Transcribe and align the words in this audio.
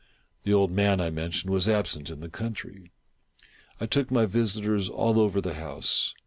The 0.45 0.51
old 0.51 0.71
man, 0.71 0.99
I 0.99 1.11
mentioned, 1.11 1.53
was 1.53 1.69
absent 1.69 2.09
in 2.09 2.21
the 2.21 2.27
country. 2.27 2.89
I 3.79 3.85
took 3.85 4.09
my 4.09 4.25
visitors 4.25 4.89
all 4.89 5.19
over 5.19 5.39
the 5.41 5.53
house. 5.53 6.15